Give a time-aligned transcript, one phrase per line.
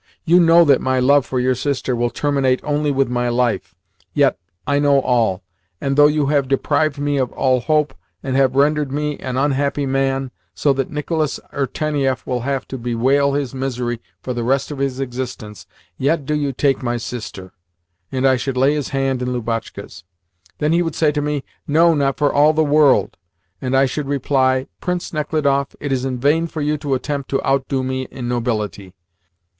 [0.25, 3.75] You know that my love for your sister will terminate only with my life.
[4.15, 4.35] Yet
[4.65, 5.43] I know all;
[5.79, 7.93] and though you have deprived me of all hope,
[8.23, 13.33] and have rendered me an unhappy man, so that Nicolas Irtenieff will have to bewail
[13.33, 15.67] his misery for the rest of his existence,
[15.99, 17.51] yet do you take my sister,'
[18.11, 20.03] and I should lay his hand in Lubotshka's.
[20.57, 23.17] Then he would say to me, 'No, not for all the world!'
[23.61, 27.45] and I should reply, 'Prince Nechludoff, it is in vain for you to attempt to
[27.47, 28.95] outdo me in nobility.